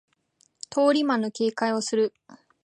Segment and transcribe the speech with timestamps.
[0.71, 2.11] 通り魔の警戒をする